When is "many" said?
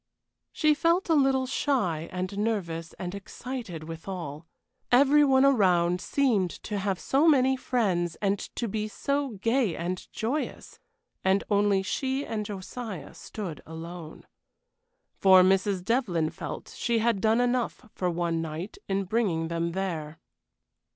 7.27-7.55